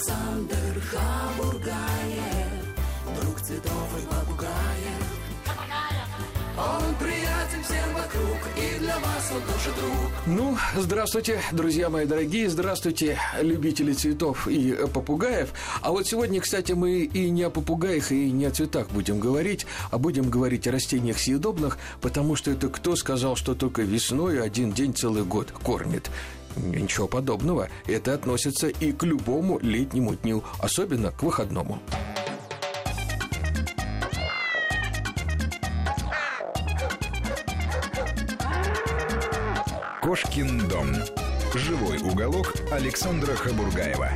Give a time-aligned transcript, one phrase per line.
[0.00, 1.72] Александр Хабургаев,
[3.20, 5.04] друг цветов и попугаев.
[6.56, 10.10] Он приятен всем вокруг, и для вас он тоже друг.
[10.24, 15.50] Ну, здравствуйте, друзья мои дорогие, здравствуйте, любители цветов и попугаев.
[15.82, 19.66] А вот сегодня, кстати, мы и не о попугаях, и не о цветах будем говорить,
[19.90, 24.72] а будем говорить о растениях съедобных, потому что это кто сказал, что только весной один
[24.72, 26.10] день целый год кормит?
[26.56, 27.68] Ничего подобного.
[27.86, 31.80] Это относится и к любому летнему дню, особенно к выходному.
[40.02, 40.88] Кошкин дом.
[41.54, 44.10] Живой уголок Александра Хабургаева.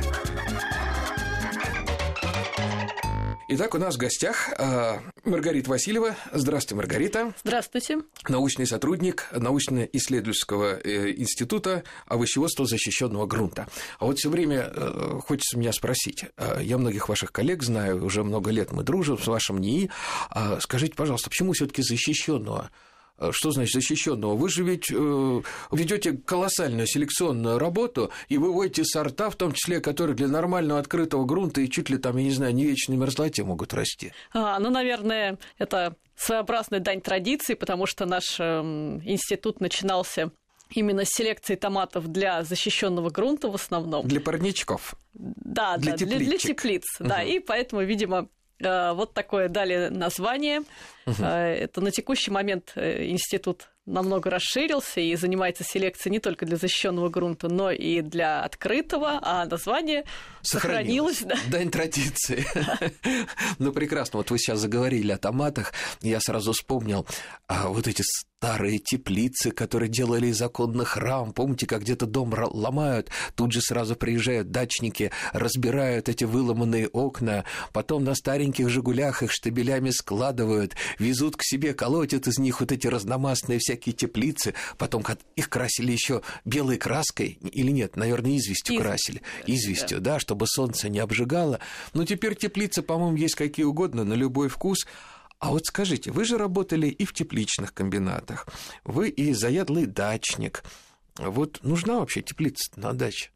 [3.47, 6.15] Итак, у нас в гостях э, Маргарита Васильева.
[6.33, 7.33] Здравствуйте, Маргарита.
[7.43, 7.99] Здравствуйте.
[8.27, 13.67] Научный сотрудник научно-исследовательского э, института овощеводства защищенного грунта.
[13.99, 16.25] А вот все время э, хочется меня спросить.
[16.37, 19.91] Э, я многих ваших коллег знаю, уже много лет мы дружим с вашим НИИ.
[20.33, 22.71] Э, скажите, пожалуйста, почему все-таки защищенного?
[23.17, 24.35] Э, что значит защищенного?
[24.35, 30.15] Вы же ведь э, ведете колоссальную селекционную работу и выводите сорта, в том числе, которые
[30.15, 33.73] для нормального открытого грунта и чуть ли там, я не знаю, не вечной мерзлоте могут
[33.73, 34.11] расти.
[34.33, 38.43] А, ну, наверное, это своеобразная дань традиции, потому что наш э,
[39.05, 40.31] институт начинался
[40.71, 44.07] именно с селекции томатов для защищенного грунта в основном.
[44.07, 44.95] Для парничков.
[45.13, 46.19] Да, для да, тепличек.
[46.19, 46.83] для, для теплиц.
[46.99, 47.09] Угу.
[47.09, 48.27] Да, и поэтому, видимо,
[48.59, 50.61] вот такое дали название.
[51.05, 51.23] Угу.
[51.23, 57.09] Это на текущий момент э, институт намного расширился и занимается селекцией не только для защищенного
[57.09, 60.05] грунта, но и для открытого, а название
[60.41, 61.19] сохранилось.
[61.19, 61.57] сохранилось да.
[61.57, 62.45] Дань традиции.
[63.59, 64.17] Ну, прекрасно.
[64.17, 67.05] Вот вы сейчас заговорили о томатах, я сразу вспомнил
[67.47, 68.03] а, вот эти
[68.37, 71.33] старые теплицы, которые делали из оконных рам.
[71.33, 78.03] Помните, как где-то дом ломают, тут же сразу приезжают дачники, разбирают эти выломанные окна, потом
[78.03, 83.59] на стареньких «Жигулях» их штабелями складывают, везут к себе, колотят из них вот эти разномастные
[83.59, 85.03] всякие теплицы, потом
[85.35, 88.81] их красили еще белой краской, или нет, наверное, известью Из...
[88.81, 90.13] красили, известью, да.
[90.13, 91.59] да, чтобы солнце не обжигало.
[91.93, 94.85] Но теперь теплицы, по-моему, есть какие угодно, на любой вкус.
[95.39, 98.47] А вот скажите, вы же работали и в тепличных комбинатах,
[98.83, 100.63] вы и заядлый дачник.
[101.17, 103.31] Вот нужна вообще теплица на даче?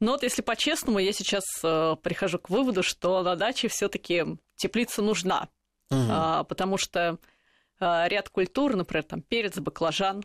[0.00, 4.24] Ну вот если по-честному, я сейчас э, прихожу к выводу, что на даче все таки
[4.56, 5.48] теплица нужна,
[5.90, 6.00] угу.
[6.10, 7.18] а, потому что
[7.78, 10.24] а, ряд культур, например, там перец, баклажан,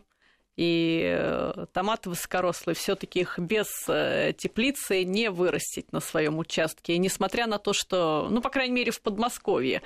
[0.54, 6.94] и э, томаты высокорослые, все-таки их без э, теплицы не вырастить на своем участке.
[6.94, 9.80] И несмотря на то, что, ну, по крайней мере, в Подмосковье,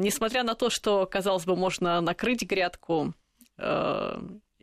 [0.00, 3.14] несмотря на то, что, казалось бы, можно накрыть грядку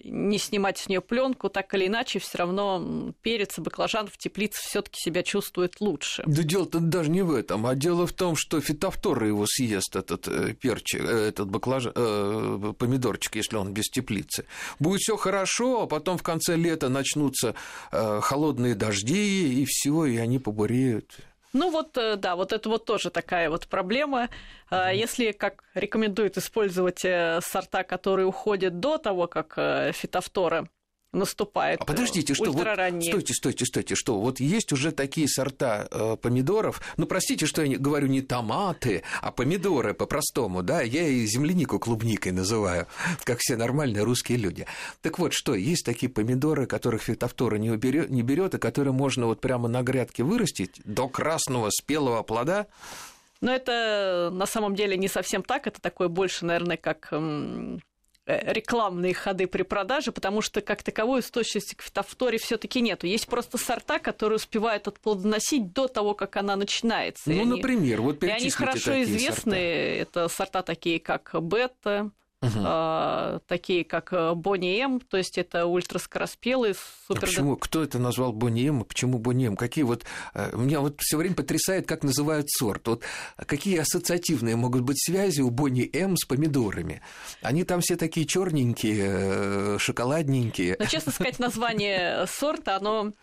[0.03, 4.59] не снимать с нее пленку, так или иначе, все равно перец и баклажан в теплице
[4.61, 6.23] все-таки себя чувствует лучше.
[6.25, 10.27] Да дело-то даже не в этом, а дело в том, что фитофтора его съест, этот
[10.27, 14.45] э, перчик, э, этот баклажан, э, помидорчик, если он без теплицы.
[14.79, 17.55] Будет все хорошо, а потом в конце лета начнутся
[17.91, 21.19] э, холодные дожди, и все, и они побуреют.
[21.53, 24.29] Ну вот, э, да, вот это вот тоже такая вот проблема.
[24.69, 24.95] Mm-hmm.
[24.95, 29.55] Если, как рекомендуют использовать э, сорта, которые уходят до того, как
[29.93, 30.67] фитофтора
[31.11, 31.81] наступает.
[31.81, 32.67] А подождите, что вот,
[33.03, 36.81] стойте, стойте, стойте, что вот есть уже такие сорта э, помидоров.
[36.97, 40.81] Ну простите, что я говорю не томаты, а помидоры по-простому, да?
[40.81, 42.87] Я и землянику клубникой называю,
[43.23, 44.65] как все нормальные русские люди.
[45.01, 49.25] Так вот, что есть такие помидоры, которых фитофтора не, уберет, не берет, и которые можно
[49.25, 52.67] вот прямо на грядке вырастить до красного спелого плода.
[53.41, 57.77] Но это на самом деле не совсем так, это такое больше, наверное, как Э,
[58.43, 63.07] рекламные ходы при продаже, потому что как таковой источности к фитофторе все таки нету.
[63.07, 67.29] Есть просто сорта, которые успевают отплодоносить до того, как она начинается.
[67.29, 69.51] Ну, и например, они, вот И они хорошо известны.
[69.51, 69.55] Сорта.
[69.55, 73.41] Это сорта такие, как бета, угу.
[73.47, 76.75] такие как э, Бонни М, то есть это ультраскороспелые,
[77.07, 77.23] супер...
[77.23, 77.55] А почему?
[77.55, 79.55] Кто это назвал Бонни М, почему Бонни М?
[79.55, 80.05] Какие вот...
[80.33, 82.87] Э, меня вот все время потрясает, как называют сорт.
[82.87, 83.03] Вот
[83.45, 87.01] какие ассоциативные могут быть связи у Бонни М с помидорами?
[87.41, 90.75] Они там все такие черненькие, шоколадненькие.
[90.79, 93.13] Но, честно сказать, название сорта, оно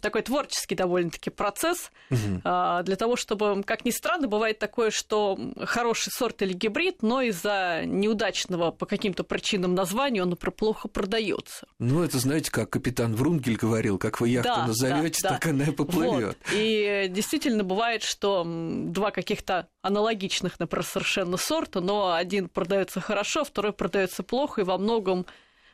[0.00, 2.40] такой творческий довольно-таки процесс угу.
[2.42, 7.82] для того, чтобы, как ни странно, бывает такое, что хороший сорт или гибрид, но из-за
[7.84, 11.66] неудачного по каким-то причинам названия он плохо продается.
[11.78, 15.50] Ну, это знаете, как капитан Врунгель говорил, как вы яхту да, назовете, да, так да.
[15.50, 16.38] она и поплывет.
[16.44, 16.54] Вот.
[16.54, 23.72] И действительно бывает, что два каких-то аналогичных, например, совершенно сорта, но один продается хорошо, второй
[23.72, 25.26] продается плохо, и во многом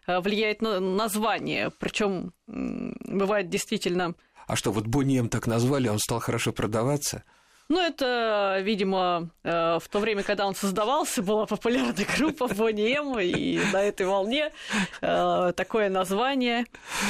[0.07, 1.71] влияет на название.
[1.71, 4.15] Причем бывает действительно
[4.47, 7.25] А что, вот Бонни так назвали, он стал хорошо продаваться?
[7.71, 13.19] Ну, это, видимо, э, в то время, когда он создавался, была популярная группа Бонни М,
[13.19, 14.53] и на этой волне
[15.01, 16.67] э, такое название.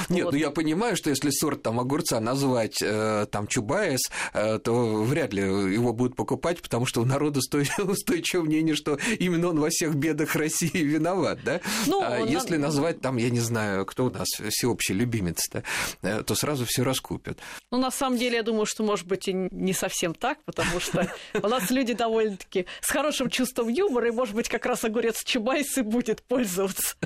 [0.09, 0.33] Нет, вот.
[0.33, 4.01] ну я понимаю, что если сорт там огурца назвать э, там Чубайс,
[4.33, 7.41] то вряд ли его будут покупать, потому что у народа
[7.79, 11.61] устойчивое мнение, что именно он во всех бедах России виноват, да?
[11.87, 12.67] Ну, а если на...
[12.67, 15.65] назвать там, я не знаю, кто у нас всеобщий любимец-то,
[16.01, 17.39] то сразу все раскупят.
[17.73, 21.09] Ну, на самом деле, я думаю, что, может быть, и не совсем так, потому что
[21.43, 25.77] у нас люди довольно-таки с хорошим чувством юмора, и, может быть, как раз огурец Чубайс
[25.79, 26.97] и будет пользоваться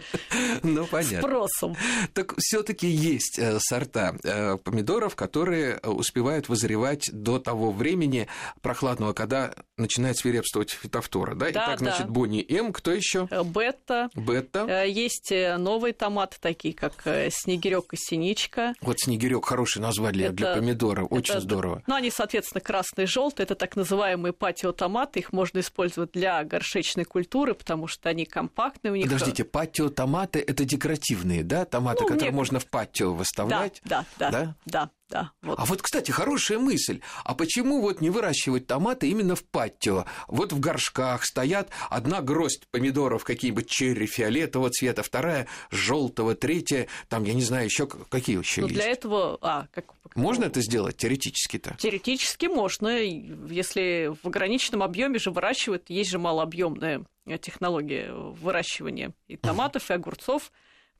[0.62, 1.20] ну, понятно.
[1.20, 1.76] спросом.
[2.14, 8.29] Так все таки есть э, сорта э, помидоров, которые успевают вызревать до того времени
[8.61, 11.46] прохладного, когда начинает свирепствовать фитофтора, да?
[11.46, 11.76] да Итак, да.
[11.76, 13.29] значит, Бонни М, кто еще?
[13.31, 14.11] Э, бета.
[14.14, 14.84] Бета.
[14.84, 16.94] Есть новые томаты, такие как
[17.31, 18.75] снегирек и синичка.
[18.81, 21.82] Вот снегирек хорошее название это, для помидора, очень это, здорово.
[21.87, 27.05] Ну, они, соответственно, красные, желтые желтые, это так называемые патиотоматы, их можно использовать для горшечной
[27.05, 29.05] культуры, потому что они компактные у них.
[29.05, 32.37] Подождите, патиотоматы это декоративные, да, томаты, ну, которые мне...
[32.37, 33.81] можно в патио выставлять?
[33.85, 35.32] Да, да, да, да, да, да.
[35.43, 35.58] Вот.
[35.58, 37.00] А вот, кстати, хорошая мысль.
[37.25, 40.05] А почему вот не выращивать томаты именно в патио?
[40.26, 47.25] Вот в горшках стоят одна гроздь помидоров какие-нибудь черри фиолетового цвета, вторая желтого, третья, там,
[47.25, 48.81] я не знаю, еще какие еще ну, есть.
[48.81, 51.76] для этого, а, как, можно это сделать теоретически-то?
[51.78, 57.05] Теоретически можно, если в ограниченном объеме же выращивают, есть же малообъемная
[57.40, 60.50] технология выращивания и томатов, и огурцов.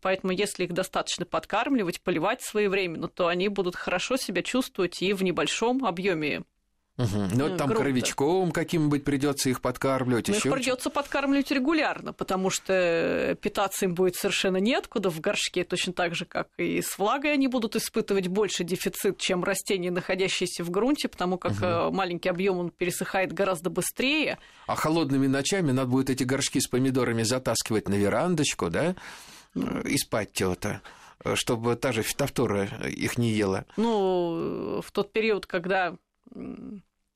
[0.00, 5.23] Поэтому, если их достаточно подкармливать, поливать своевременно, то они будут хорошо себя чувствовать и в
[5.23, 6.45] небольшом объеме
[6.99, 7.29] Угу.
[7.33, 7.75] Ну, там грунта.
[7.77, 10.29] коровичком каким-нибудь придется их подкармливать.
[10.29, 15.93] Ну, их придется подкармливать регулярно, потому что питаться им будет совершенно неоткуда в горшке, точно
[15.93, 20.71] так же, как и с влагой они будут испытывать больше дефицит, чем растения, находящиеся в
[20.71, 21.94] грунте, потому как угу.
[21.94, 24.39] маленький объем он пересыхает гораздо быстрее.
[24.67, 28.97] А холодными ночами надо будет эти горшки с помидорами затаскивать на верандочку, да?
[29.84, 30.81] И спать то
[31.34, 33.64] чтобы та же фитофтора их не ела.
[33.76, 35.96] Ну, в тот период, когда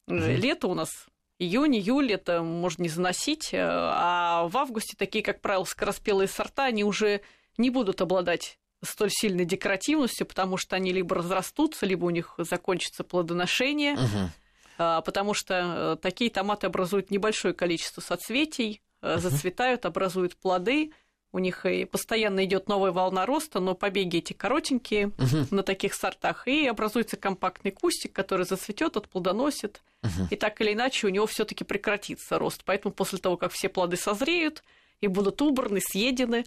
[0.08, 0.90] Лето у нас
[1.38, 6.64] июнь, июль, это можно не заносить, э, а в августе такие, как правило, скороспелые сорта,
[6.64, 7.20] они уже
[7.58, 13.04] не будут обладать столь сильной декоративностью, потому что они либо разрастутся, либо у них закончится
[13.04, 14.30] плодоношение, угу.
[14.76, 19.18] потому что э, такие томаты образуют небольшое количество соцветий, угу.
[19.18, 20.92] зацветают, образуют плоды,
[21.32, 25.46] у них и постоянно идет новая волна роста, но побеги эти коротенькие угу.
[25.50, 30.28] на таких сортах, и образуется компактный кустик, который зацветет, отплодоносит, угу.
[30.30, 32.62] и так или иначе у него все-таки прекратится рост.
[32.64, 34.62] Поэтому после того, как все плоды созреют
[35.00, 36.44] и будут убраны, съедены,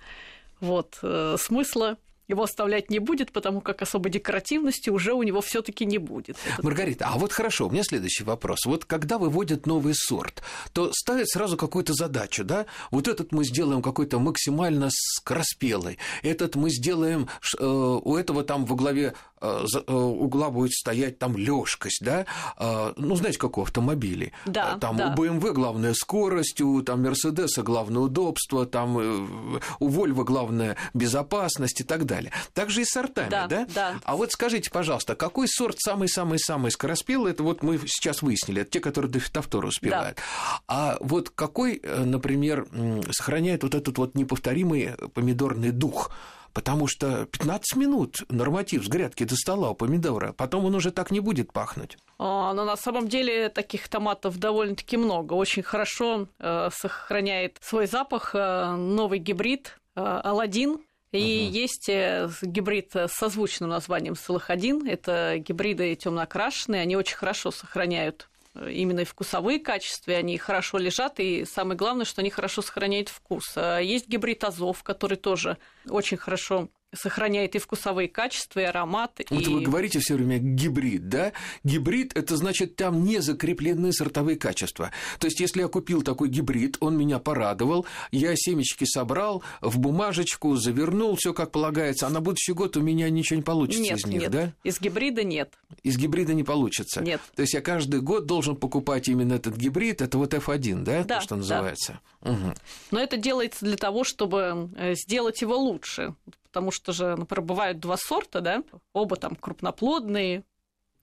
[0.59, 5.61] вот, э, смысла его оставлять не будет, потому как особой декоративности уже у него все
[5.61, 6.37] таки не будет.
[6.61, 8.65] Маргарита, а вот хорошо, у меня следующий вопрос.
[8.65, 10.41] Вот когда выводят новый сорт,
[10.73, 12.65] то ставят сразу какую-то задачу, да?
[12.91, 17.27] Вот этот мы сделаем какой-то максимально скороспелый, этот мы сделаем,
[17.59, 19.13] э, у этого там во главе
[19.45, 22.25] Э, э, угла будет стоять там лёжкость, да,
[22.57, 24.31] э, ну, знаете, как у автомобилей.
[24.45, 25.13] Да, там да.
[25.15, 31.83] у BMW главная скорость, у там Мерседеса главное удобство, там у Volvo главное безопасность и
[31.83, 32.14] так далее.
[32.53, 33.47] Так же и сортами, да?
[33.47, 33.95] Да, да.
[34.03, 37.33] А вот скажите, пожалуйста, какой сорт самый-самый-самый скороспелый?
[37.33, 40.17] Это вот мы сейчас выяснили, это те, которые до фитофтора успевают.
[40.17, 40.61] Да.
[40.67, 42.67] А вот какой, например,
[43.11, 46.11] сохраняет вот этот вот неповторимый помидорный дух?
[46.55, 51.11] потому что 15 минут норматив с грядки до стола у помидора, потом он уже так
[51.11, 51.97] не будет пахнуть.
[52.17, 55.33] А, но на самом деле таких томатов довольно-таки много.
[55.33, 60.79] Очень хорошо э, сохраняет свой запах э, новый гибрид э, Алладин.
[61.17, 61.55] И угу.
[61.55, 64.87] есть э, гибрид с созвучным названием Салахадин.
[64.87, 71.45] Это гибриды темно-окрашенные, они очень хорошо сохраняют именно и вкусовые качества, они хорошо лежат, и
[71.45, 73.53] самое главное, что они хорошо сохраняют вкус.
[73.55, 75.57] А есть гибрид Азов, который тоже
[75.89, 79.19] очень хорошо сохраняет и вкусовые качества, и аромат.
[79.29, 79.49] Вот и...
[79.49, 81.33] вы говорите все время гибрид, да?
[81.63, 84.91] Гибрид– это значит, там не закреплены сортовые качества.
[85.19, 90.55] То есть, если я купил такой гибрид, он меня порадовал, я семечки собрал, в бумажечку
[90.55, 94.05] завернул, все как полагается, а на будущий год у меня ничего не получится нет, из
[94.05, 94.31] них, нет.
[94.31, 94.53] да?
[94.63, 95.53] Из гибрида нет.
[95.83, 97.01] Из гибрида не получится?
[97.01, 97.21] Нет.
[97.35, 101.03] То есть, я каждый год должен покупать именно этот гибрид, это вот F1, да?
[101.03, 101.99] Да, То, что называется.
[102.21, 102.31] Да.
[102.31, 102.53] Угу.
[102.91, 106.15] Но это делается для того, чтобы э, сделать его лучше
[106.55, 110.45] потому что же, например, бывают два сорта, да, оба там крупноплодные,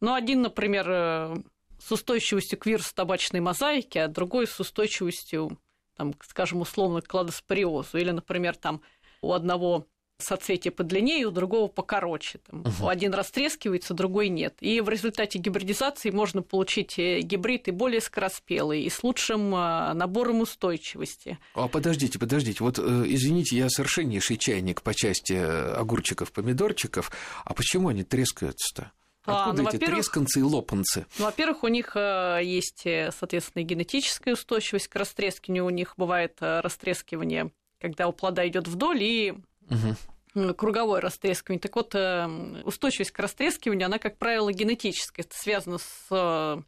[0.01, 1.37] но один, например, э,
[1.79, 5.59] с устойчивостью к вирусу табачной мозаики, а другой с устойчивостью,
[5.95, 7.99] там, скажем, условно, к кладоспориозу.
[7.99, 8.81] Или, например, там
[9.21, 9.85] у одного
[10.23, 12.39] соцветие подлиннее, у другого покороче.
[12.39, 12.89] Там, угу.
[12.89, 14.55] Один растрескивается, другой нет.
[14.61, 19.93] И в результате гибридизации можно получить э, гибрид и более скороспелый, и с лучшим э,
[19.95, 21.39] набором устойчивости.
[21.55, 22.63] А подождите, подождите.
[22.63, 27.11] Вот, э, извините, я совершеннейший чайник по части огурчиков, помидорчиков.
[27.45, 28.93] А почему они трескаются-то?
[29.25, 31.07] А, Откуда ну, эти тресканцы и лопанцы?
[31.19, 35.65] Ну, во-первых, у них есть, соответственно, генетическая устойчивость к растрескиванию.
[35.65, 39.35] У них бывает растрескивание, когда у плода идет вдоль, и
[39.71, 39.97] угу
[40.35, 41.61] круговое растрескивание.
[41.61, 45.23] Так вот, э, устойчивость к растрескиванию, она, как правило, генетическая.
[45.23, 46.63] Это связано с э,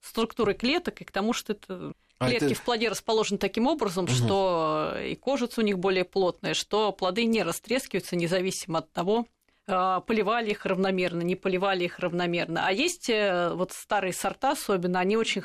[0.00, 2.54] структурой клеток и к тому, что это а клетки это...
[2.54, 4.12] в плоде расположены таким образом, угу.
[4.12, 9.26] что и кожица у них более плотная, что плоды не растрескиваются независимо от того,
[9.66, 12.66] э, поливали их равномерно, не поливали их равномерно.
[12.66, 15.42] А есть вот старые сорта особенно, они очень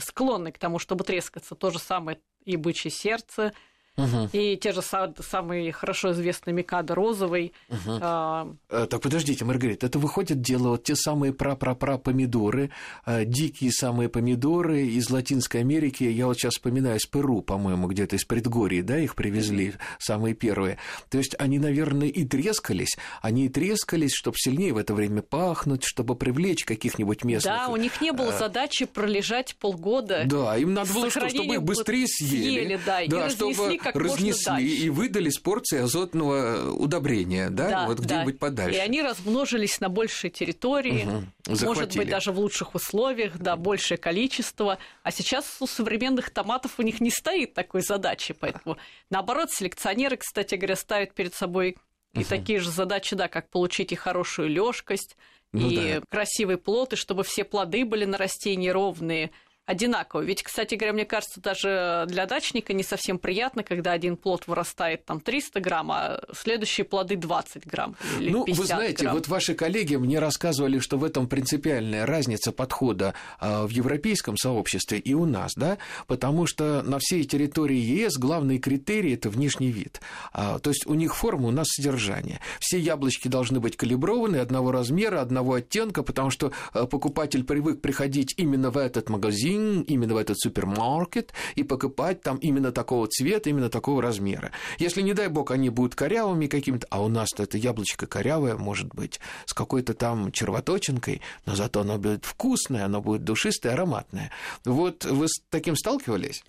[0.00, 1.54] склонны к тому, чтобы трескаться.
[1.54, 3.52] То же самое и бычье сердце–
[3.96, 4.30] Угу.
[4.32, 7.52] И те же самые хорошо известные Микадо розовый.
[7.68, 7.98] Угу.
[8.00, 8.48] А...
[8.68, 12.70] Так подождите, Маргарита, это выходит дело вот те самые пра-пра-пра помидоры,
[13.04, 16.04] а, дикие самые помидоры из Латинской Америки.
[16.04, 20.78] Я вот сейчас вспоминаю из Перу, по-моему, где-то из предгорий, да, их привезли самые первые.
[21.10, 25.84] То есть они, наверное, и трескались, они и трескались, чтобы сильнее в это время пахнуть,
[25.84, 27.54] чтобы привлечь каких-нибудь местных.
[27.54, 30.22] Да, у них не было задачи пролежать полгода.
[30.26, 32.60] Да, им надо было, чтобы их быстрее съели.
[32.60, 37.86] съели да, да, и чтобы как разнесли и выдали с порцией азотного удобрения, да, да
[37.86, 38.38] вот где-нибудь да.
[38.38, 38.78] подальше.
[38.78, 41.66] И они размножились на большей территории, угу.
[41.66, 44.78] может быть, даже в лучших условиях, да, большее количество.
[45.02, 48.76] А сейчас у современных томатов у них не стоит такой задачи, поэтому
[49.10, 51.76] наоборот, селекционеры, кстати говоря, ставят перед собой
[52.12, 52.26] и угу.
[52.28, 55.16] такие же задачи, да, как получить и хорошую лёжкость,
[55.52, 56.02] ну, и да.
[56.08, 59.30] красивый плод, и чтобы все плоды были на растении ровные,
[59.70, 60.22] одинаково.
[60.22, 65.04] Ведь, кстати говоря, мне кажется, даже для дачника не совсем приятно, когда один плод вырастает
[65.04, 69.14] там 300 грамм, а следующие плоды 20 грамм или Ну, 50 вы знаете, грамм.
[69.14, 74.98] вот ваши коллеги мне рассказывали, что в этом принципиальная разница подхода а, в европейском сообществе
[74.98, 80.00] и у нас, да, потому что на всей территории ЕС главный критерий– это внешний вид.
[80.32, 82.40] А, то есть у них форма, у нас содержание.
[82.58, 88.34] Все яблочки должны быть калиброваны, одного размера, одного оттенка, потому что а, покупатель привык приходить
[88.36, 93.50] именно в этот магазин, магазин, именно в этот супермаркет и покупать там именно такого цвета,
[93.50, 94.52] именно такого размера.
[94.78, 98.88] Если, не дай бог, они будут корявыми какими-то, а у нас-то это яблочко корявое может
[98.94, 104.30] быть, с какой-то там червоточинкой, но зато оно будет вкусное, оно будет душистое, ароматное.
[104.64, 106.42] Вот вы с таким сталкивались?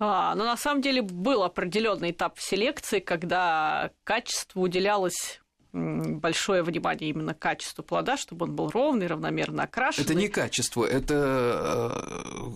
[0.00, 5.40] А, ну, на самом деле был определенный этап селекции, когда качеству уделялось
[5.74, 10.04] большое внимание именно качеству плода, чтобы он был ровный, равномерно окрашенный.
[10.04, 11.92] Это не качество, это,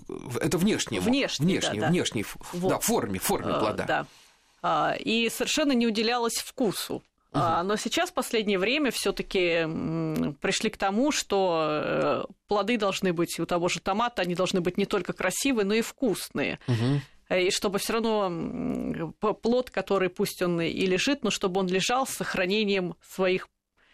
[0.08, 1.00] э, это внешнее.
[1.00, 1.90] Внешний, внешний, да, да.
[1.90, 2.70] внешний вот.
[2.70, 3.84] да, форме, форме а, плода.
[3.84, 4.06] Да.
[4.62, 7.02] А, и совершенно не уделялось вкусу.
[7.32, 7.40] Угу.
[7.64, 9.64] Но сейчас в последнее время все-таки
[10.40, 14.78] пришли к тому, что э, плоды должны быть у того же томата, они должны быть
[14.78, 16.58] не только красивые, но и вкусные.
[16.66, 17.00] Угу.
[17.30, 22.11] И чтобы все равно плод, который пусть он и лежит, но чтобы он лежал с
[22.11, 23.49] сохранением своих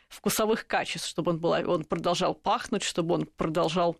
[0.08, 3.96] вкусовых качеств, чтобы он, был, он продолжал пахнуть, чтобы он продолжал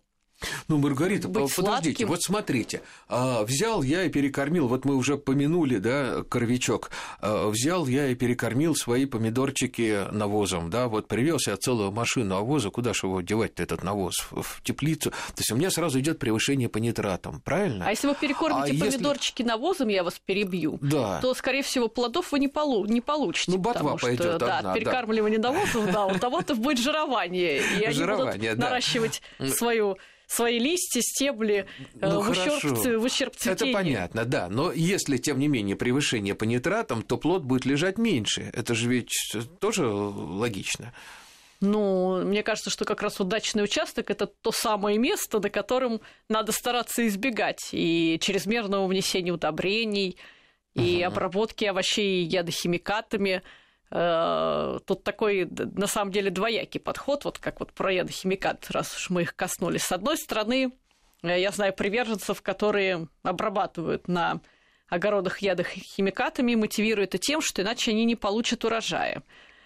[0.67, 2.07] ну, Маргарита, быть подождите, сладким.
[2.07, 7.87] вот смотрите, а, взял я и перекормил, вот мы уже помянули, да, коровичок, а, взял
[7.87, 13.07] я и перекормил свои помидорчики навозом, да, вот привез я целую машину навоза, куда же
[13.07, 17.41] его девать этот навоз, в теплицу, то есть у меня сразу идет превышение по нитратам,
[17.41, 17.85] правильно?
[17.87, 19.49] А если вы перекормите а помидорчики если...
[19.49, 21.19] навозом, я вас перебью, да.
[21.21, 22.85] то, скорее всего, плодов вы не, полу...
[22.85, 25.51] не получите, ну, ботва что, да, одна, перекармливание да.
[25.51, 29.21] навозом, да, у того-то будет жирование, и они будут наращивать
[29.55, 33.73] свою свои листья, стебли э, ну, в, ущерб, в ущерб цветению.
[33.73, 34.49] Это понятно, да.
[34.49, 38.49] Но если, тем не менее, превышение по нитратам, то плод будет лежать меньше.
[38.53, 39.11] Это же ведь
[39.59, 40.93] тоже логично.
[41.61, 46.51] Ну, мне кажется, что как раз удачный участок это то самое место, на котором надо
[46.51, 50.17] стараться избегать и чрезмерного внесения удобрений,
[50.75, 51.13] и угу.
[51.13, 53.41] обработки овощей ядохимикатами.
[53.97, 59.09] Э, тут такой, на самом деле, двоякий подход, вот как вот про ядохимикат, раз уж
[59.09, 59.83] мы их коснулись.
[59.83, 60.73] С одной стороны,
[61.23, 64.41] э, я знаю приверженцев, которые обрабатывают на
[64.89, 69.23] огородах ядохимикатами, мотивируют это тем, что иначе они не получат урожая.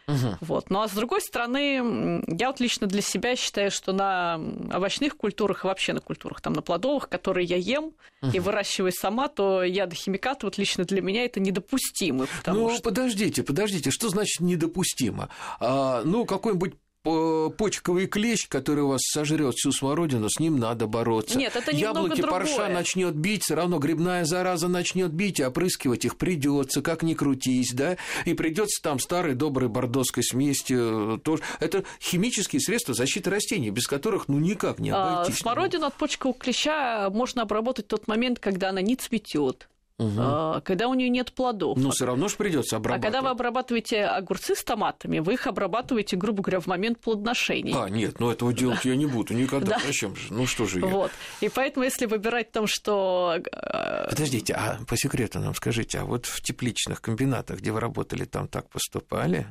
[0.09, 0.37] Угу.
[0.41, 0.69] Вот.
[0.69, 4.39] Ну а с другой стороны, я вот лично для себя считаю, что на
[4.73, 8.31] овощных культурах и вообще на культурах, там, на плодовых, которые я ем угу.
[8.33, 12.27] и выращиваю сама, то ядохимикаты вот лично для меня это недопустимо.
[12.47, 12.81] Ну, что...
[12.81, 15.29] подождите, подождите, что значит недопустимо?
[15.59, 21.37] А, ну, какой-нибудь почковый клещ, который у вас сожрет всю смородину, с ним надо бороться.
[21.37, 22.41] Нет, это Яблоки другое.
[22.41, 27.13] парша начнет бить, все равно грибная зараза начнет бить, и опрыскивать их придется, как ни
[27.13, 31.41] крутись, да, и придется там старой доброй бордоской смесью э, тоже.
[31.59, 35.39] Это химические средства защиты растений, без которых ну никак не а, обойтись.
[35.39, 40.61] А, смородину от почкового клеща можно обработать в тот момент, когда она не цветет угу.
[40.63, 41.77] когда у нее нет плодов.
[41.77, 43.05] Ну, все равно же придется обрабатывать.
[43.05, 47.75] А когда вы обрабатываете огурцы с томатами, вы их обрабатываете, грубо говоря, в момент плодоношения.
[47.75, 49.77] А, нет, ну этого делать я не буду никогда.
[49.85, 50.33] Зачем же?
[50.33, 50.87] Ну что же я?
[50.87, 51.11] Вот.
[51.41, 53.37] И поэтому, если выбирать там, что...
[53.51, 58.25] Э, Подождите, а по секрету нам скажите, а вот в тепличных комбинатах, где вы работали,
[58.25, 59.47] там так поступали?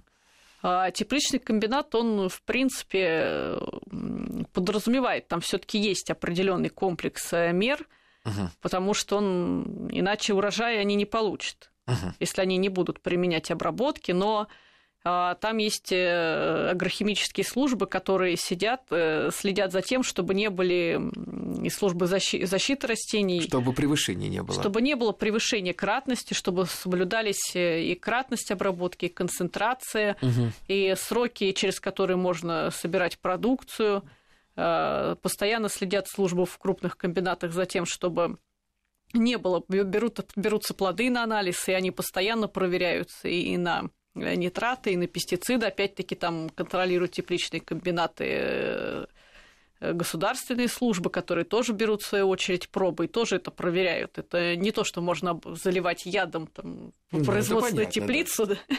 [0.61, 3.59] А тепличный комбинат, он, в принципе,
[4.52, 7.87] подразумевает, там все-таки есть определенный комплекс э, мер,
[8.25, 8.51] угу.
[8.61, 12.15] потому что он иначе урожая они не получат, угу.
[12.21, 14.49] если они не будут применять обработки, но
[15.05, 21.01] а, там есть э, агрохимические службы, которые сидят, э, следят за тем, чтобы не были
[21.65, 23.41] и службы защиты растений.
[23.43, 24.61] Чтобы превышения не было.
[24.61, 30.53] Чтобы не было превышения кратности, чтобы соблюдались э, и кратность обработки, и концентрация, угу.
[30.67, 34.03] и сроки, через которые можно собирать продукцию.
[34.61, 38.38] Э, постоянно следят службы в крупных комбинатах за тем, чтобы
[39.12, 44.97] не было, берут, берутся плоды на анализ, и они постоянно проверяются и на нитраты, и
[44.97, 45.67] на пестициды.
[45.67, 49.07] Опять-таки там контролируют тепличные комбинаты э,
[49.81, 54.19] государственные службы, которые тоже берут в свою очередь пробы и тоже это проверяют.
[54.19, 58.47] Это не то, что можно заливать ядом там, в ну, производственную теплицу.
[58.47, 58.57] Да.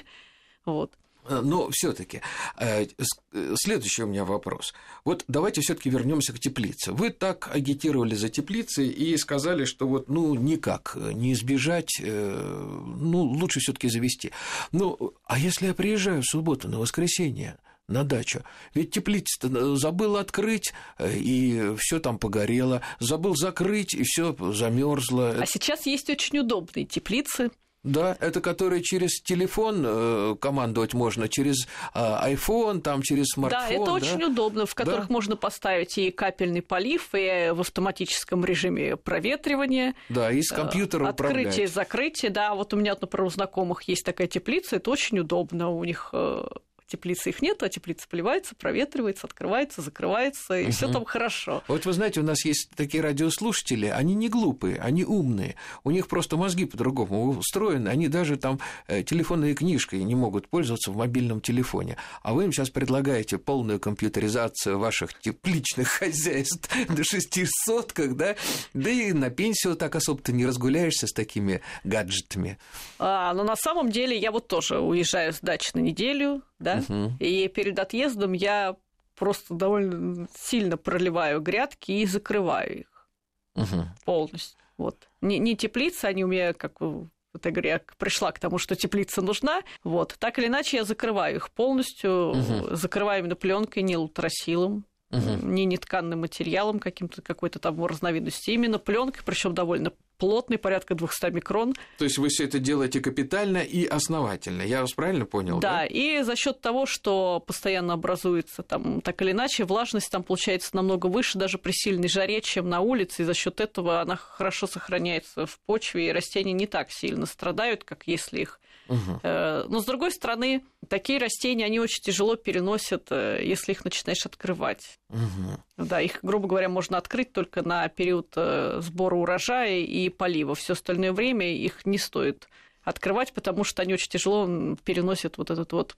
[0.65, 0.91] Вот.
[1.29, 2.21] Э, но все-таки
[2.57, 4.74] э, э, следующий у меня вопрос.
[5.05, 6.91] Вот давайте все-таки вернемся к теплице.
[6.91, 13.59] Вы так агитировали за теплицы и сказали, что вот ну никак не избежать, ну лучше
[13.59, 14.31] все-таки завести.
[14.71, 17.57] Ну, а если я приезжаю в субботу на воскресенье,
[17.88, 18.43] на дачу.
[18.74, 25.36] Ведь теплица забыл открыть, и все там погорело, забыл закрыть, и все замерзло.
[25.39, 27.50] А сейчас есть очень удобные теплицы.
[27.83, 33.62] Да, это которые через телефон э, командовать можно, через э, iPhone, там, через смартфон.
[33.62, 33.93] Да, это да?
[33.93, 35.13] очень удобно, в которых да?
[35.13, 39.96] можно поставить и капельный полив, и в автоматическом режиме проветривания.
[40.09, 41.74] Да, и с компьютера э, Открытие, управлять.
[41.74, 42.53] закрытие, да.
[42.53, 45.70] Вот у меня, например, у знакомых есть такая теплица, это очень удобно.
[45.70, 46.44] У них э,
[46.89, 50.71] теплицы их нет, а теплица поливается, проветривается, открывается, закрывается, и угу.
[50.71, 51.63] все там хорошо.
[51.67, 56.07] Вот вы знаете, у нас есть такие радиослушатели, они не глупые, они умные, у них
[56.07, 61.41] просто мозги по-другому устроены, они даже там э, телефонной книжкой не могут пользоваться в мобильном
[61.41, 68.35] телефоне, а вы им сейчас предлагаете полную компьютеризацию ваших тепличных хозяйств до шести сотках, да,
[68.73, 72.57] да и на пенсию так особо-то не разгуляешься с такими гаджетами.
[72.97, 77.13] А, но на самом деле я вот тоже уезжаю с дачи на неделю, да, угу.
[77.20, 78.75] и перед отъездом я
[79.15, 83.09] просто довольно сильно проливаю грядки и закрываю их
[83.55, 83.85] угу.
[84.05, 84.59] полностью.
[84.77, 85.09] Вот.
[85.22, 88.75] Не, не теплица, они у меня, как вот я говорю, я пришла к тому, что
[88.75, 89.61] теплица нужна.
[89.83, 90.15] Вот.
[90.20, 92.75] Так или иначе, я закрываю их полностью, угу.
[92.75, 95.45] закрываю именно пленкой, не лутросилом, угу.
[95.45, 101.74] не нетканным материалом каким-то какой-то там разновидности, именно пленкой, причем довольно плотный, порядка 200 микрон.
[101.98, 105.59] То есть вы все это делаете капитально и основательно, я вас правильно понял?
[105.59, 105.85] Да, да?
[105.85, 111.07] и за счет того, что постоянно образуется там так или иначе, влажность там получается намного
[111.07, 115.45] выше даже при сильной жаре, чем на улице, и за счет этого она хорошо сохраняется
[115.45, 119.19] в почве, и растения не так сильно страдают, как если их Угу.
[119.23, 124.99] Но с другой стороны, такие растения, они очень тяжело переносят, э, если их начинаешь открывать.
[125.09, 125.85] Угу.
[125.85, 130.55] Да, их, грубо говоря, можно открыть только на период э, сбора урожая и полива.
[130.55, 132.49] Все остальное время их не стоит
[132.83, 135.95] открывать, потому что они очень тяжело переносят вот эту вот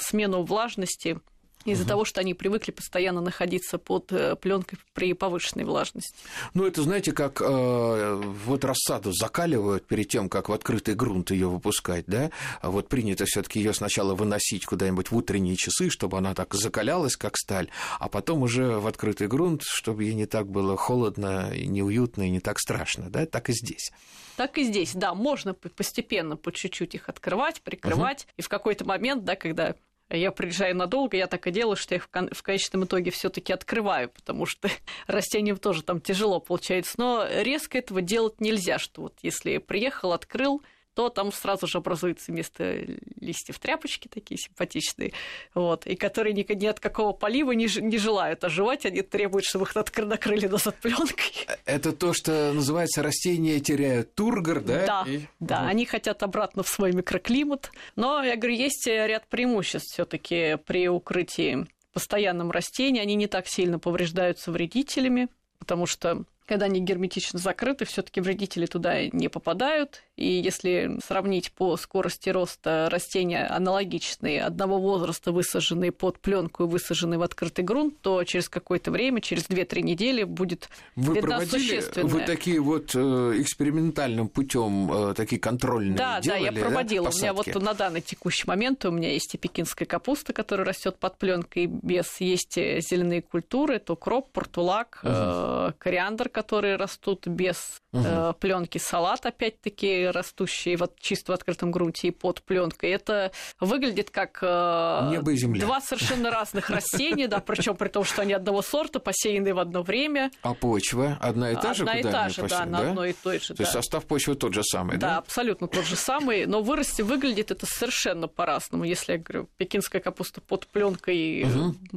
[0.00, 1.20] смену влажности
[1.64, 1.88] из-за угу.
[1.88, 6.14] того, что они привыкли постоянно находиться под э, пленкой при повышенной влажности.
[6.54, 11.48] Ну, это знаете, как э, вот рассаду закаливают перед тем, как в открытый грунт ее
[11.48, 12.30] выпускать, да?
[12.62, 17.16] А вот принято все-таки ее сначала выносить куда-нибудь в утренние часы, чтобы она так закалялась,
[17.16, 17.68] как сталь,
[17.98, 22.30] а потом уже в открытый грунт, чтобы ей не так было холодно, и неуютно, и
[22.30, 23.26] не так страшно, да?
[23.26, 23.90] Так и здесь.
[24.36, 28.32] Так и здесь, да, можно постепенно, по чуть-чуть их открывать, прикрывать, угу.
[28.38, 29.74] и в какой-то момент, да, когда
[30.16, 33.52] я приезжаю надолго, я так и делаю, что я их в конечном итоге все таки
[33.52, 34.68] открываю, потому что
[35.06, 36.94] растениям тоже там тяжело получается.
[36.98, 40.62] Но резко этого делать нельзя, что вот если приехал, открыл,
[40.94, 42.84] то там сразу же образуется вместо
[43.20, 45.12] листьев тряпочки такие симпатичные,
[45.54, 49.64] вот, и которые ни, ни от какого полива не, не желают оживать, они требуют, чтобы
[49.64, 51.46] их накрыли назад пленкой.
[51.64, 54.86] Это то, что называется растения теряют тургор, да?
[54.86, 55.20] Да, и...
[55.38, 60.56] да, они хотят обратно в свой микроклимат, но, я говорю, есть ряд преимуществ все таки
[60.66, 67.38] при укрытии постоянном растении, они не так сильно повреждаются вредителями, потому что когда они герметично
[67.38, 70.02] закрыты, все-таки вредители туда не попадают.
[70.16, 77.18] И если сравнить по скорости роста растения аналогичные одного возраста, высаженные под пленку и высаженные
[77.18, 81.82] в открытый грунт, то через какое-то время, через 2-3 недели будет вы видна проводили.
[82.02, 82.98] Вы такие вот э,
[83.36, 87.10] экспериментальным путем э, такие контрольные Да, делали, да, я проводила.
[87.10, 90.66] Да, у меня вот на данный текущий момент у меня есть и пекинская капуста, которая
[90.66, 97.26] растет под пленкой без, есть э, зеленые культуры, то кроп, портулак, э, кориандр, которые растут
[97.26, 102.90] без э, пленки, салат, опять-таки, растущий вот чисто в открытом грунте и под пленкой.
[102.92, 105.60] Это выглядит как э, Небо и земля.
[105.66, 109.82] два совершенно разных растения, да, причем при том, что они одного сорта, посеяны в одно
[109.82, 110.30] время.
[110.42, 113.38] А почва одна и та же, Одна и та же, да, на одной и той
[113.38, 113.54] же.
[113.54, 115.18] То есть состав почвы тот же самый, Да, да?
[115.18, 118.84] абсолютно тот же самый, но вырасти выглядит это совершенно по-разному.
[118.84, 121.46] Если я говорю, пекинская капуста под пленкой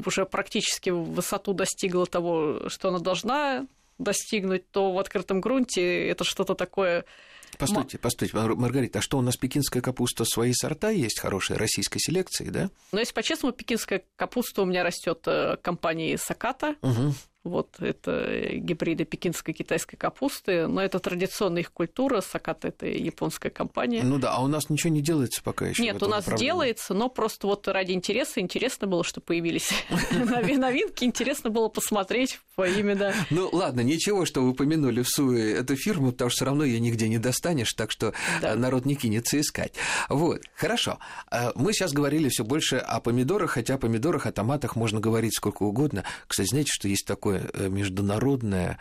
[0.06, 3.66] уже практически высоту достигла того, что она должна
[3.98, 7.06] достигнуть, то в открытом грунте это что-то такое.
[7.60, 12.00] Постойте, постойте, Мар- Маргарита, а что у нас пекинская капуста свои сорта есть хорошие российской
[12.00, 12.70] селекции, да?
[12.92, 15.28] Но если по-честному, пекинская капуста у меня растет
[15.62, 16.76] компании Саката.
[16.82, 17.14] Угу.
[17.44, 22.22] Вот это гибриды пекинской китайской капусты, но это традиционная их культура.
[22.22, 24.02] Саката это японская компания.
[24.04, 25.84] Ну да, а у нас ничего не делается пока еще.
[25.84, 29.72] Нет, у нас делается, но просто вот ради интереса интересно было, что появились
[30.12, 33.14] нови- новинки, интересно было посмотреть по именно.
[33.30, 36.80] Ну ладно, ничего, что вы упомянули в Суе эту фирму, потому что все равно ее
[36.80, 39.74] нигде не достанешь, так что э, народ не кинется искать.
[40.08, 40.98] Вот, хорошо.
[41.30, 45.36] Э, Мы сейчас говорили все больше о помидорах, хотя о помидорах, о томатах можно говорить
[45.36, 46.06] сколько угодно.
[46.28, 48.80] Кстати, знаете, что есть такое э, международное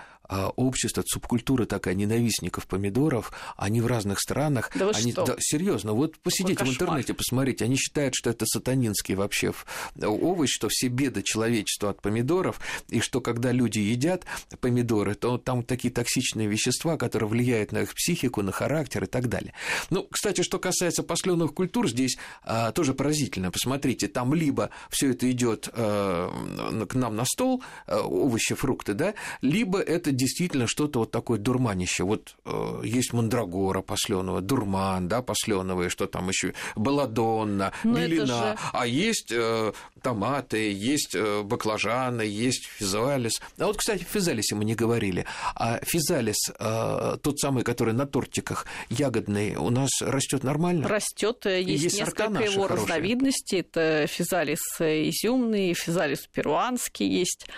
[0.57, 4.71] общество, субкультура такая ненавистников помидоров, они в разных странах.
[4.75, 5.37] Да вы они, что?
[5.39, 6.75] серьезно, вот посидите в кошмар.
[6.75, 9.67] интернете, посмотрите, они считают, что это сатанинский вообще в-
[10.01, 14.25] овощ, что все беды человечества от помидоров, и что когда люди едят
[14.61, 19.29] помидоры, то там такие токсичные вещества, которые влияют на их психику, на характер и так
[19.29, 19.53] далее.
[19.91, 23.51] Ну, кстати, что касается посленовых культур, здесь а, тоже поразительно.
[23.51, 29.81] Посмотрите, там либо все это идет к нам на стол, э, овощи, фрукты, да, либо
[29.81, 32.05] это действительно что-то вот такое дурманище.
[32.05, 38.59] Вот э, есть мандрагора посленовая, дурман, да, посленовые, что там еще, баладонна, Но белина, же-
[38.73, 43.41] а есть э, томаты, есть э, баклажаны, есть физалис.
[43.59, 45.27] А вот, кстати, физалисе мы не говорили.
[45.57, 50.87] А физалис, э, тот самый, который на тортиках ягодный, у нас растет нормально?
[50.89, 53.61] Растет, есть, есть сорта несколько его разновидностей.
[53.61, 57.53] Это физалис изюмный, физалис перуанский есть э,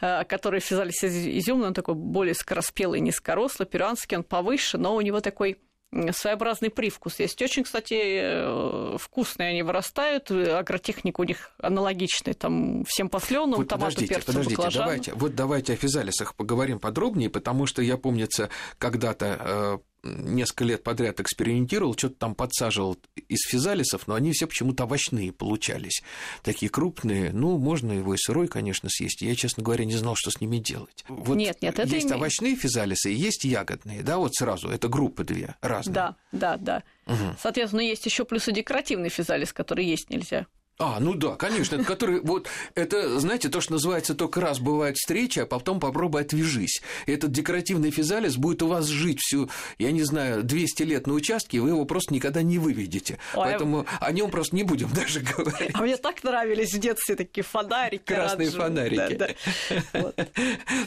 [0.00, 5.20] который физалис из- изюмный, он такой более скороспелый, низкорослый, перуанский он повыше, но у него
[5.20, 5.58] такой
[6.12, 7.42] своеобразный привкус есть.
[7.42, 13.68] Очень, кстати, э, вкусные они вырастают, э, агротехника у них аналогичная там всем посленным, Вот
[13.68, 14.84] томату, подождите, перцу, подождите, баклажану.
[14.86, 20.82] давайте, вот давайте о физалисах поговорим подробнее, потому что я, помнится, когда-то э, несколько лет
[20.82, 26.02] подряд экспериментировал, что-то там подсаживал из физалисов, но они все почему-то овощные получались.
[26.42, 29.22] Такие крупные, ну, можно его и сырой, конечно, съесть.
[29.22, 31.04] Я, честно говоря, не знал, что с ними делать.
[31.08, 35.24] Вот Нет, нет, это есть овощные физалисы и есть ягодные, да, вот сразу, это группы
[35.24, 35.94] две разные.
[35.94, 36.82] Да, да, да.
[37.40, 40.46] Соответственно, есть еще плюсы декоративный физалис, который есть нельзя.
[40.80, 44.96] А, ну да, конечно, это который, вот, это, знаете, то, что называется, только раз бывает
[44.96, 46.80] встреча, а потом попробуй отвяжись.
[47.06, 51.58] Этот декоративный физалис будет у вас жить всю, я не знаю, 200 лет на участке,
[51.58, 53.18] и вы его просто никогда не выведете.
[53.34, 55.70] Ой, а Поэтому о нем просто не будем даже говорить.
[55.74, 58.04] А мне так нравились в детстве такие фонарики.
[58.06, 59.16] Красные фонарики.
[59.16, 60.00] Да, да.
[60.00, 60.28] Вот.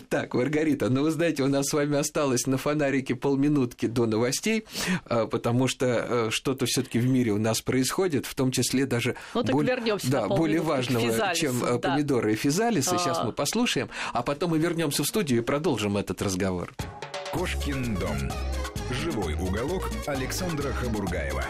[0.10, 4.66] Так, Маргарита, ну вы знаете, у нас с вами осталось на фонарике полминутки до новостей,
[5.06, 8.88] а, потому что э, что-то все таки в мире у нас происходит, в том числе
[8.88, 9.54] даже Ну, так
[9.84, 11.90] вернёмся да, более важного, физалису, чем э, да.
[11.90, 12.98] помидоры и физалисы.
[12.98, 13.24] Сейчас А.
[13.26, 16.72] мы послушаем, а потом мы вернемся в студию и продолжим этот разговор.
[17.32, 18.32] Кошкин дом.
[18.92, 21.44] Живой уголок Александра Хабургаева.